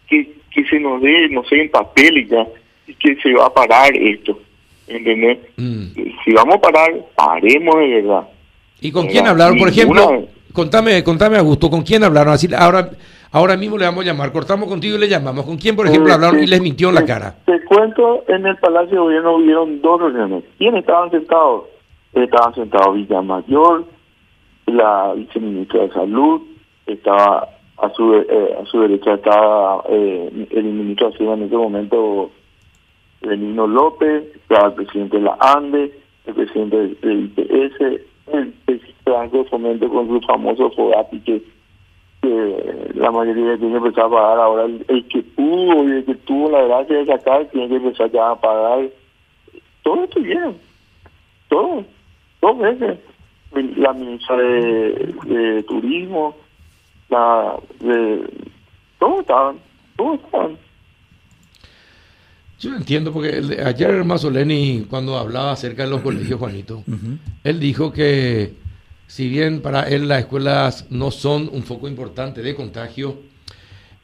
que, 0.09 0.33
que 0.51 0.63
se 0.65 0.79
nos 0.79 1.01
dé, 1.01 1.29
no 1.29 1.43
sé, 1.45 1.61
en 1.61 1.69
papel 1.71 2.17
y 2.17 2.27
ya, 2.27 2.45
y 2.87 2.93
que 2.95 3.15
se 3.21 3.33
va 3.33 3.45
a 3.47 3.53
parar 3.53 3.95
esto, 3.95 4.39
¿entendés? 4.87 5.37
Mm. 5.57 5.85
Si 6.25 6.31
vamos 6.33 6.55
a 6.55 6.61
parar, 6.61 6.91
paremos 7.15 7.75
de 7.75 8.01
verdad. 8.01 8.27
¿Y 8.81 8.91
con 8.91 9.07
quién 9.07 9.27
hablaron? 9.27 9.57
Por 9.57 9.69
ninguna- 9.75 10.01
ejemplo, 10.03 10.27
contame, 10.53 11.03
contame 11.03 11.37
Augusto, 11.37 11.69
¿con 11.69 11.81
quién 11.83 12.03
hablaron? 12.03 12.33
Así, 12.33 12.47
ahora, 12.57 12.89
ahora 13.31 13.57
mismo 13.57 13.77
le 13.77 13.85
vamos 13.85 14.03
a 14.03 14.07
llamar, 14.07 14.31
cortamos 14.31 14.67
contigo 14.69 14.95
y 14.95 14.99
le 14.99 15.07
llamamos. 15.09 15.45
¿Con 15.45 15.57
quién, 15.57 15.75
por 15.75 15.85
ejemplo, 15.87 16.09
Eh, 16.11 16.13
hablaron 16.15 16.37
te- 16.37 16.43
y 16.45 16.47
les 16.47 16.61
mintió 16.61 16.89
en 16.89 16.95
la 16.95 17.05
cara? 17.05 17.35
Te 17.45 17.63
cuento, 17.65 18.23
en 18.27 18.45
el 18.47 18.55
Palacio 18.57 18.91
de 18.91 18.97
Gobierno 18.99 19.35
hubieron 19.35 19.81
dos 19.81 19.99
reuniones. 20.01 20.43
¿Quiénes 20.57 20.79
estaban 20.81 21.11
sentados? 21.11 21.65
Estaban 22.13 22.55
sentados 22.55 22.95
Villamayor, 22.95 23.85
la 24.65 25.13
viceministra 25.15 25.81
de 25.83 25.91
Salud, 25.91 26.41
estaba 26.87 27.47
a 27.81 27.89
su 27.91 28.13
eh, 28.13 28.57
a 28.61 28.65
su 28.65 28.81
derecha 28.81 29.13
estaba 29.13 29.83
eh, 29.89 30.47
el 30.51 30.63
ministro 30.63 31.07
de 31.07 31.13
Hacienda 31.13 31.35
en 31.35 31.43
ese 31.43 31.55
momento, 31.55 32.31
Benigno 33.21 33.67
López, 33.67 34.23
estaba 34.35 34.67
el 34.67 34.73
presidente 34.73 35.17
de 35.17 35.23
la 35.23 35.37
ANDE, 35.39 35.91
el 36.25 36.33
presidente 36.33 36.77
del, 36.77 37.25
IPS, 37.25 37.81
el 38.33 38.53
presidente 38.65 38.93
de 39.05 39.11
Banco 39.11 39.45
Fomento 39.45 39.89
con 39.89 40.07
su 40.07 40.21
famoso 40.21 40.69
FOGAPI 40.71 41.19
que 41.21 41.41
la 42.95 43.11
mayoría 43.11 43.57
tiene 43.57 43.71
que 43.71 43.77
empezar 43.77 44.05
a 44.05 44.09
pagar. 44.09 44.39
Ahora 44.39 44.65
el, 44.65 45.07
que 45.07 45.23
pudo 45.23 45.87
y 45.87 45.91
el 45.91 46.05
que 46.05 46.15
tuvo 46.15 46.51
la 46.51 46.63
gracia 46.63 46.97
de 46.97 47.05
sacar 47.05 47.45
tiene 47.45 47.69
que 47.69 47.75
empezar 47.75 48.11
ya 48.11 48.31
a 48.31 48.35
pagar. 48.35 48.89
Todo 49.83 50.03
estuvieron 50.03 50.57
todo 51.47 51.83
dos 52.41 52.59
veces. 52.59 52.99
La 53.77 53.93
ministra 53.93 54.37
de 54.37 55.63
turismo 55.67 56.35
la 57.09 57.55
de 57.79 58.29
todos 58.99 59.21
estaban 59.21 59.57
todos 59.97 60.19
estaban 60.23 60.57
Yo 62.59 62.75
entiendo, 62.75 63.11
porque 63.13 63.29
el- 63.37 63.65
ayer 63.65 64.03
Mazzoleni, 64.03 64.85
cuando 64.89 65.17
hablaba 65.17 65.51
acerca 65.53 65.83
de 65.83 65.89
los 65.89 66.01
colegios, 66.01 66.39
Juanito, 66.39 66.83
él 67.43 67.59
dijo 67.59 67.91
que 67.91 68.53
si 69.07 69.27
bien 69.29 69.61
para 69.61 69.83
él 69.83 70.07
las 70.07 70.19
escuelas 70.19 70.85
no 70.89 71.09
son 71.09 71.49
un 71.51 71.63
foco 71.63 71.87
importante 71.87 72.41
de 72.41 72.53
contagio, 72.55 73.21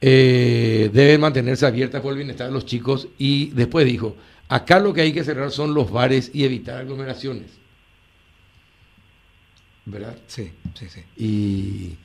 eh, 0.01 0.89
deben 0.93 1.21
mantenerse 1.21 1.65
abiertas 1.65 2.01
por 2.01 2.11
el 2.11 2.17
bienestar 2.17 2.47
de 2.47 2.53
los 2.53 2.65
chicos 2.65 3.07
y 3.17 3.47
después 3.51 3.85
dijo, 3.85 4.15
acá 4.49 4.79
lo 4.79 4.93
que 4.93 5.01
hay 5.01 5.11
que 5.13 5.23
cerrar 5.23 5.51
son 5.51 5.73
los 5.73 5.91
bares 5.91 6.31
y 6.33 6.43
evitar 6.43 6.77
aglomeraciones. 6.79 7.51
¿Verdad? 9.85 10.17
Sí, 10.27 10.51
sí, 10.73 10.87
sí. 10.89 11.01
Y 11.17 11.95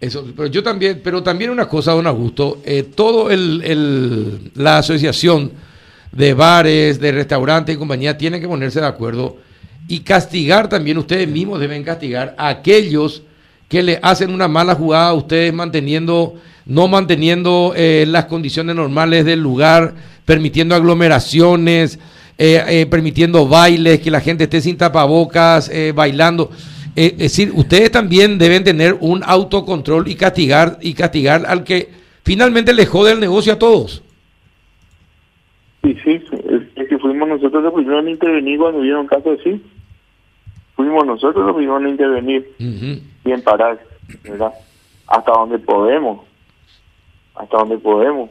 eso, 0.00 0.26
pero 0.36 0.48
yo 0.48 0.62
también, 0.62 1.00
pero 1.02 1.22
también 1.22 1.50
una 1.50 1.66
cosa, 1.66 1.92
don 1.92 2.06
Augusto, 2.06 2.60
eh, 2.64 2.82
todo 2.82 3.30
el, 3.30 4.50
la 4.54 4.78
asociación 4.78 5.52
de 6.12 6.34
bares, 6.34 7.00
de 7.00 7.12
restaurantes 7.12 7.74
y 7.74 7.78
compañía 7.78 8.16
tiene 8.16 8.40
que 8.40 8.48
ponerse 8.48 8.80
de 8.80 8.86
acuerdo 8.86 9.38
y 9.88 10.00
castigar 10.00 10.68
también, 10.68 10.98
ustedes 10.98 11.28
mismos 11.28 11.60
deben 11.60 11.82
castigar 11.82 12.34
a 12.38 12.48
aquellos 12.48 13.22
que 13.68 13.82
le 13.82 13.98
hacen 14.02 14.30
una 14.30 14.48
mala 14.48 14.74
jugada 14.74 15.08
a 15.08 15.14
ustedes 15.14 15.52
manteniendo, 15.52 16.36
no 16.66 16.88
manteniendo 16.88 17.72
eh, 17.76 18.04
las 18.06 18.26
condiciones 18.26 18.76
normales 18.76 19.24
del 19.24 19.40
lugar, 19.40 19.94
permitiendo 20.24 20.74
aglomeraciones, 20.74 21.98
eh, 22.36 22.64
eh, 22.66 22.86
permitiendo 22.86 23.46
bailes, 23.46 24.00
que 24.00 24.10
la 24.10 24.20
gente 24.20 24.44
esté 24.44 24.60
sin 24.60 24.76
tapabocas, 24.76 25.68
eh, 25.68 25.92
bailando. 25.94 26.50
Eh, 26.96 27.12
es 27.12 27.18
decir, 27.18 27.52
ustedes 27.54 27.90
también 27.90 28.38
deben 28.38 28.62
tener 28.62 28.96
un 29.00 29.22
autocontrol 29.24 30.06
y 30.08 30.14
castigar 30.14 30.78
y 30.80 30.94
castigar 30.94 31.44
al 31.46 31.64
que 31.64 31.88
finalmente 32.22 32.72
le 32.72 32.86
jode 32.86 33.12
el 33.12 33.20
negocio 33.20 33.52
a 33.52 33.58
todos. 33.58 34.02
Sí, 35.82 35.96
sí, 36.04 36.22
es, 36.76 36.88
que 36.88 36.98
fuimos 36.98 37.28
nosotros 37.28 37.62
los 37.62 37.74
primeros 37.74 38.04
en 38.04 38.10
intervenir 38.10 38.58
cuando 38.58 38.80
hubieron 38.80 39.06
casos 39.06 39.38
así. 39.40 39.62
Fuimos 40.76 41.06
nosotros 41.06 41.44
los 41.46 41.56
primeros 41.56 41.82
en 41.82 41.88
intervenir 41.88 42.50
Ujú. 42.58 43.00
y 43.24 43.32
en 43.32 43.42
parar, 43.42 43.78
¿verdad? 44.22 44.52
Hasta 45.06 45.32
donde 45.32 45.58
podemos. 45.58 46.20
Hasta 47.34 47.58
donde 47.58 47.78
podemos. 47.78 48.30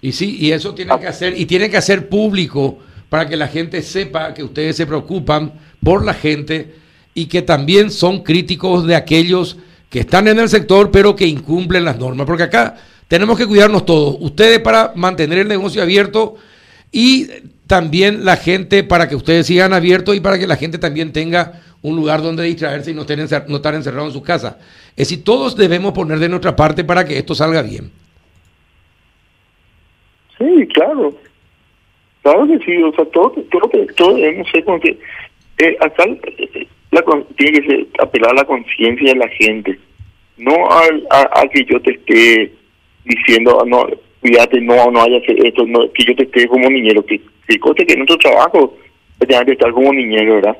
Y 0.00 0.12
sí, 0.12 0.36
y 0.40 0.52
eso 0.52 0.74
tienen 0.74 0.98
que 0.98 1.06
hacer, 1.06 1.38
y 1.38 1.46
tienen 1.46 1.70
que 1.70 1.76
hacer 1.76 2.08
público 2.08 2.78
para 3.08 3.28
que 3.28 3.36
la 3.36 3.48
gente 3.48 3.82
sepa 3.82 4.32
que 4.34 4.42
ustedes 4.42 4.76
se 4.76 4.86
preocupan 4.86 5.52
por 5.82 6.04
la 6.04 6.14
gente 6.14 6.74
y 7.14 7.26
que 7.26 7.42
también 7.42 7.90
son 7.90 8.22
críticos 8.22 8.86
de 8.86 8.94
aquellos 8.94 9.58
que 9.90 10.00
están 10.00 10.28
en 10.28 10.38
el 10.38 10.48
sector 10.48 10.90
pero 10.90 11.14
que 11.14 11.26
incumplen 11.26 11.84
las 11.84 11.98
normas. 11.98 12.26
Porque 12.26 12.44
acá 12.44 12.76
tenemos 13.08 13.38
que 13.38 13.46
cuidarnos 13.46 13.84
todos. 13.84 14.16
Ustedes 14.20 14.60
para 14.60 14.92
mantener 14.94 15.38
el 15.38 15.48
negocio 15.48 15.82
abierto 15.82 16.36
y 16.90 17.28
también 17.66 18.24
la 18.24 18.36
gente 18.36 18.84
para 18.84 19.08
que 19.08 19.16
ustedes 19.16 19.46
sigan 19.46 19.72
abiertos 19.72 20.16
y 20.16 20.20
para 20.20 20.38
que 20.38 20.46
la 20.46 20.56
gente 20.56 20.78
también 20.78 21.12
tenga 21.12 21.60
un 21.82 21.96
lugar 21.96 22.22
donde 22.22 22.44
distraerse 22.44 22.92
y 22.92 22.94
no, 22.94 23.02
estén 23.02 23.26
no 23.48 23.56
estar 23.56 23.74
encerrados 23.74 24.08
en 24.08 24.14
su 24.14 24.22
casa. 24.22 24.58
Es 24.90 25.08
decir, 25.08 25.24
todos 25.24 25.56
debemos 25.56 25.92
poner 25.92 26.18
de 26.18 26.28
nuestra 26.28 26.54
parte 26.54 26.84
para 26.84 27.04
que 27.04 27.18
esto 27.18 27.34
salga 27.34 27.62
bien. 27.62 27.90
Sí, 30.38 30.66
claro. 30.74 31.14
Claro 32.22 32.46
que 32.46 32.58
sí, 32.64 32.82
o 32.82 32.92
sea, 32.94 33.04
todo, 33.06 33.30
todo, 33.50 33.68
todo 33.96 34.16
no 34.16 34.44
sé, 34.52 34.62
como 34.64 34.78
que 34.78 34.98
eh, 35.58 35.76
acá 35.80 36.04
eh, 36.04 36.68
la, 36.92 37.02
tiene 37.36 37.60
que 37.60 37.66
ser, 37.66 37.86
apelar 37.98 38.30
a 38.30 38.34
la 38.34 38.44
conciencia 38.44 39.12
de 39.12 39.18
la 39.18 39.28
gente, 39.28 39.78
no 40.36 40.70
al, 40.70 41.06
a, 41.10 41.40
a 41.40 41.48
que 41.48 41.64
yo 41.64 41.80
te 41.80 41.92
esté 41.92 42.52
diciendo, 43.04 43.64
no, 43.66 43.86
cuídate, 44.20 44.60
no, 44.60 44.90
no 44.90 45.02
haya 45.02 45.20
que 45.22 45.36
esto, 45.48 45.66
no, 45.66 45.90
que 45.92 46.04
yo 46.04 46.14
te 46.14 46.24
esté 46.24 46.46
como 46.46 46.68
niñero, 46.70 47.04
que, 47.04 47.20
que 47.48 47.58
coste 47.58 47.86
que 47.86 47.96
nuestro 47.96 48.18
trabajo 48.18 48.76
tengas 49.18 49.44
que 49.44 49.52
estar 49.52 49.72
como 49.72 49.92
niñero, 49.92 50.36
¿verdad? 50.36 50.56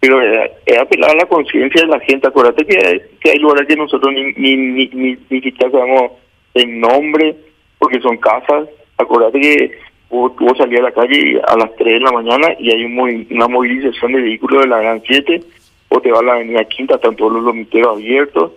Pero 0.00 0.20
eh, 0.22 0.50
es 0.66 0.78
apelar 0.78 1.10
a 1.10 1.16
la 1.16 1.26
conciencia 1.26 1.82
de 1.82 1.88
la 1.88 2.00
gente, 2.00 2.26
acuérdate 2.26 2.64
que, 2.64 3.02
que 3.20 3.30
hay 3.30 3.38
lugares 3.38 3.68
que 3.68 3.76
nosotros 3.76 4.12
ni, 4.12 4.32
ni, 4.32 4.56
ni, 4.56 4.86
ni, 4.88 5.18
ni 5.28 5.40
siquiera 5.40 5.70
sabemos 5.70 6.12
el 6.54 6.80
nombre, 6.80 7.36
porque 7.78 8.00
son 8.00 8.16
casas, 8.16 8.68
acuérdate 8.96 9.40
que 9.40 9.78
vos 10.14 10.58
salís 10.58 10.80
a 10.80 10.84
la 10.84 10.92
calle 10.92 11.40
a 11.46 11.56
las 11.56 11.74
3 11.76 11.94
de 11.94 12.00
la 12.00 12.12
mañana 12.12 12.48
y 12.58 12.72
hay 12.72 12.84
un 12.84 13.26
una 13.30 13.48
movilización 13.48 14.12
de 14.12 14.22
vehículos 14.22 14.62
de 14.62 14.68
la 14.68 14.80
Gran 14.80 15.02
7, 15.04 15.42
o 15.88 16.00
te 16.00 16.10
va 16.10 16.20
a 16.20 16.22
la 16.22 16.32
avenida 16.34 16.64
Quinta, 16.64 16.94
están 16.94 17.16
todos 17.16 17.32
los 17.32 17.42
lomiteros 17.42 17.96
abiertos, 17.96 18.52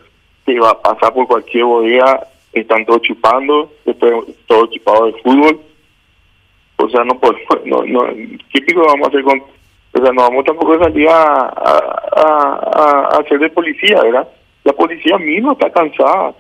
te 0.46 0.60
va 0.60 0.72
a 0.72 0.82
pasar 0.82 1.14
por 1.14 1.28
cualquier 1.28 1.66
bodega, 1.66 2.28
están 2.54 2.86
todos 2.86 3.02
chupando, 3.02 3.72
después 3.86 4.14
todos 4.48 4.70
equipados 4.70 5.14
de 5.14 5.22
fútbol. 5.22 5.60
o 6.78 6.90
sea, 6.90 7.04
no 7.04 7.20
podemos, 7.20 7.42
no, 7.66 7.84
no, 7.84 8.06
¿qué 8.52 8.62
pico 8.62 8.86
vamos 8.86 9.08
a 9.08 9.10
hacer 9.10 9.24
con, 9.24 9.40
o 9.40 10.02
sea, 10.02 10.12
no 10.12 10.22
vamos 10.22 10.46
tampoco 10.46 10.74
a 10.74 10.80
salir 10.80 11.10
a, 11.10 11.14
a, 11.14 12.62
a, 12.76 13.20
hacer 13.20 13.40
de 13.40 13.50
policía, 13.50 14.02
¿verdad? 14.04 14.28
La 14.64 14.74
policía 14.74 15.18
misma 15.18 15.54
está 15.54 15.70
cansada, 15.72 16.34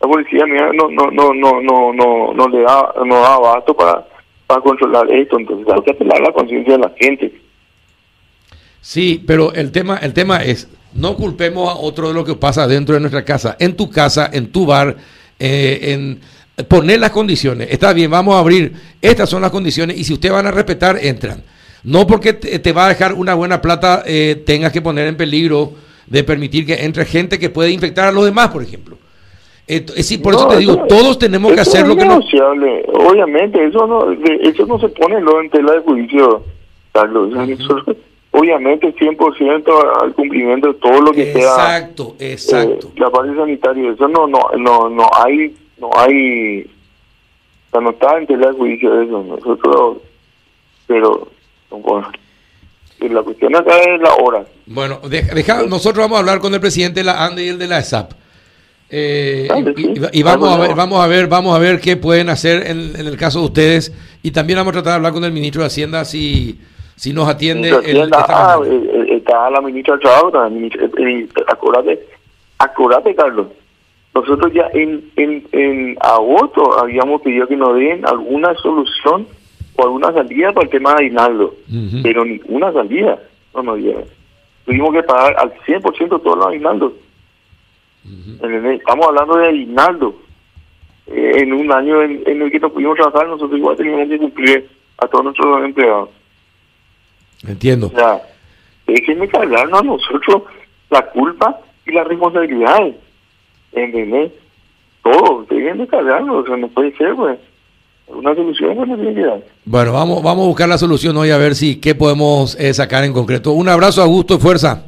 la 0.00 0.08
policía 0.08 0.44
no, 0.46 0.88
no, 0.90 1.10
no, 1.10 1.32
no, 1.32 1.60
no, 1.60 1.92
no, 1.92 2.34
no 2.34 2.48
le 2.48 2.60
da, 2.60 2.92
no 3.04 3.20
da 3.20 3.34
abasto 3.34 3.74
para, 3.74 4.04
para 4.46 4.60
controlar 4.60 5.10
esto, 5.10 5.38
entonces 5.38 5.66
hay 5.72 5.82
que 5.82 5.90
apelar 5.92 6.20
la 6.20 6.32
conciencia 6.32 6.74
de 6.74 6.78
la 6.78 6.92
gente. 6.98 7.40
Sí, 8.80 9.22
pero 9.26 9.52
el 9.54 9.72
tema, 9.72 9.96
el 9.98 10.12
tema 10.12 10.42
es, 10.42 10.68
no 10.92 11.16
culpemos 11.16 11.70
a 11.70 11.76
otro 11.76 12.08
de 12.08 12.14
lo 12.14 12.24
que 12.24 12.34
pasa 12.34 12.66
dentro 12.66 12.94
de 12.94 13.00
nuestra 13.00 13.24
casa, 13.24 13.56
en 13.58 13.74
tu 13.76 13.90
casa, 13.90 14.28
en 14.32 14.52
tu 14.52 14.66
bar, 14.66 14.96
eh, 15.38 15.78
en 15.82 16.20
poner 16.68 17.00
las 17.00 17.10
condiciones. 17.10 17.68
Está 17.70 17.92
bien, 17.92 18.10
vamos 18.10 18.34
a 18.34 18.38
abrir, 18.38 18.72
estas 19.00 19.28
son 19.28 19.42
las 19.42 19.50
condiciones 19.50 19.98
y 19.98 20.04
si 20.04 20.12
ustedes 20.12 20.34
van 20.34 20.46
a 20.46 20.50
respetar, 20.50 20.98
entran. 21.00 21.42
No 21.82 22.06
porque 22.06 22.32
te, 22.32 22.72
va 22.72 22.86
a 22.86 22.88
dejar 22.88 23.12
una 23.12 23.34
buena 23.34 23.60
plata, 23.60 24.02
eh, 24.06 24.42
tengas 24.46 24.72
que 24.72 24.80
poner 24.80 25.06
en 25.06 25.16
peligro 25.16 25.74
de 26.06 26.24
permitir 26.24 26.66
que 26.66 26.84
entre 26.84 27.04
gente 27.04 27.38
que 27.38 27.50
puede 27.50 27.70
infectar 27.70 28.08
a 28.08 28.12
los 28.12 28.24
demás, 28.24 28.48
por 28.48 28.62
ejemplo. 28.62 28.98
Es 29.66 29.86
decir, 29.94 30.20
por 30.20 30.34
eso 30.34 30.46
te 30.48 30.58
digo, 30.58 30.84
todos 30.86 31.18
tenemos 31.18 31.52
que 31.52 31.60
hacer 31.60 31.86
lo 31.86 31.96
que 31.96 32.04
no... 32.04 32.18
Obviamente, 32.18 33.64
eso 33.64 33.86
no, 33.86 34.12
eso 34.12 34.66
no 34.66 34.78
se 34.78 34.88
pone 34.90 35.16
en 35.16 35.50
tela 35.50 35.72
de 35.72 35.80
juicio, 35.80 36.42
Carlos. 36.92 37.32
obviamente 38.30 38.92
100% 38.94 40.02
al 40.02 40.12
cumplimiento 40.12 40.68
de 40.68 40.74
todo 40.74 41.00
lo 41.00 41.12
que 41.12 41.32
sea 41.32 41.42
exacto 41.42 42.16
exacto. 42.18 42.88
eh, 42.88 42.98
la 42.98 43.10
parte 43.10 43.34
sanitaria. 43.36 43.92
Eso 43.92 44.08
no 44.08 44.26
no 44.26 44.40
no 44.58 44.88
no 44.88 45.08
hay 45.14 45.54
no 45.78 45.90
hay 45.96 46.62
o 46.62 47.70
sea, 47.70 47.80
no 47.80 47.90
está 47.90 48.18
en 48.18 48.26
tela 48.26 48.48
de 48.48 48.54
juicio 48.54 49.00
eso 49.00 49.22
nosotros 49.22 49.98
pero 50.88 51.28
bueno, 51.70 52.10
la 52.98 53.22
cuestión 53.22 53.54
acá 53.54 53.78
es 53.78 54.00
la 54.00 54.14
hora. 54.16 54.44
Bueno 54.66 54.98
deja, 55.08 55.62
nosotros 55.62 56.04
vamos 56.04 56.16
a 56.16 56.20
hablar 56.20 56.40
con 56.40 56.52
el 56.54 56.60
presidente 56.60 57.00
de 57.00 57.04
la 57.04 57.24
ANDE 57.24 57.44
y 57.44 57.48
el 57.50 57.58
de 57.58 57.68
la 57.68 57.78
ESAP 57.78 58.23
eh, 58.90 59.48
y, 60.12 60.22
vamos 60.22 60.50
a 60.50 60.58
ver, 60.58 60.74
vamos 60.74 61.00
a 61.00 61.06
ver, 61.06 61.26
vamos 61.26 61.56
a 61.56 61.58
ver 61.58 61.80
qué 61.80 61.96
pueden 61.96 62.28
hacer 62.28 62.66
en, 62.66 62.94
en, 62.96 63.06
el 63.06 63.16
caso 63.16 63.40
de 63.40 63.46
ustedes 63.46 63.92
y 64.22 64.30
también 64.30 64.58
vamos 64.58 64.70
a 64.70 64.74
tratar 64.74 64.92
de 64.92 64.96
hablar 64.96 65.12
con 65.12 65.24
el 65.24 65.32
ministro 65.32 65.62
de 65.62 65.66
Hacienda 65.66 66.04
si 66.04 66.60
si 66.96 67.12
nos 67.12 67.28
atiende. 67.28 67.68
el, 67.68 68.10
ah, 68.12 68.58
eh, 68.64 68.90
eh, 68.94 69.16
está 69.16 69.50
la 69.50 69.60
ministra 69.60 69.96
del 69.96 70.82
eh, 70.98 71.28
acuérdate, 71.48 72.00
acuérdate, 72.58 73.14
Carlos. 73.14 73.48
Nosotros 74.14 74.52
ya 74.52 74.68
en, 74.74 75.10
en, 75.16 75.44
en 75.50 75.96
agosto 76.00 76.78
habíamos 76.78 77.20
pedido 77.22 77.48
que 77.48 77.56
nos 77.56 77.74
den 77.74 78.06
alguna 78.06 78.54
solución 78.54 79.26
o 79.76 79.82
alguna 79.82 80.12
salida 80.12 80.52
para 80.52 80.66
el 80.66 80.70
tema 80.70 80.94
de 80.94 81.06
aguinaldo, 81.06 81.54
pero 82.02 82.24
ninguna 82.24 82.72
salida 82.72 83.18
no 83.54 83.62
nos 83.64 83.78
dieron. 83.78 84.04
Tuvimos 84.64 84.94
que 84.94 85.02
pagar 85.02 85.34
al 85.36 85.52
100% 85.66 86.22
todos 86.22 86.38
los 86.38 86.46
aguinaldos. 86.46 86.92
Estamos 88.26 89.06
hablando 89.06 89.36
de 89.36 89.48
aguinaldo. 89.48 90.14
en 91.06 91.52
un 91.52 91.72
año 91.72 92.02
en, 92.02 92.22
en, 92.26 92.42
el 92.42 92.50
que 92.50 92.60
no 92.60 92.70
pudimos 92.70 92.96
trabajar, 92.96 93.28
nosotros 93.28 93.58
igual 93.58 93.76
teníamos 93.76 94.08
que 94.08 94.18
cumplir 94.18 94.70
a 94.98 95.06
todos 95.06 95.24
nuestros 95.24 95.64
empleados. 95.64 96.10
Entiendo. 97.46 97.88
O 97.88 97.90
sea, 97.90 98.22
déjenme 98.86 99.28
cargarnos 99.28 99.80
a 99.80 99.84
nosotros 99.84 100.42
la 100.90 101.06
culpa 101.10 101.60
y 101.86 101.92
la 101.92 102.04
responsabilidad. 102.04 102.80
¿Entendés? 103.72 104.32
Todo, 105.02 105.44
déjenme 105.50 105.86
cargarnos, 105.86 106.44
o 106.44 106.46
sea, 106.46 106.56
no 106.56 106.68
puede 106.68 106.96
ser, 106.96 107.14
pues. 107.14 107.38
Una 108.06 108.34
solución 108.34 108.74
que 108.74 109.42
Bueno, 109.64 109.92
vamos, 109.94 110.22
vamos 110.22 110.44
a 110.44 110.48
buscar 110.48 110.68
la 110.68 110.76
solución 110.76 111.16
hoy 111.16 111.30
a 111.30 111.38
ver 111.38 111.54
si 111.54 111.80
qué 111.80 111.94
podemos 111.94 112.54
eh, 112.60 112.74
sacar 112.74 113.02
en 113.04 113.14
concreto. 113.14 113.52
Un 113.52 113.68
abrazo, 113.68 114.02
Augusto, 114.02 114.34
y 114.34 114.38
fuerza. 114.38 114.84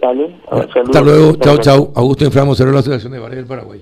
Dale, 0.00 0.40
Hasta 0.50 1.00
luego, 1.02 1.36
chao, 1.36 1.58
chao. 1.58 1.92
Augusto 1.94 2.24
Inframo, 2.24 2.54
cerró 2.54 2.72
la 2.72 2.80
Asociación 2.80 3.12
de 3.12 3.18
Bares 3.18 3.36
del 3.36 3.46
Paraguay. 3.46 3.78